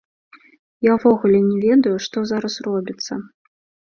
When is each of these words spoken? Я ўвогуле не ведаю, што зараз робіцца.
Я 0.87 0.91
ўвогуле 0.95 1.39
не 1.49 1.57
ведаю, 1.65 1.93
што 2.07 2.25
зараз 2.33 2.53
робіцца. 2.69 3.13